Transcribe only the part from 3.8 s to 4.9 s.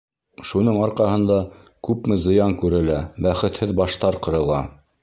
баштар ҡырыла.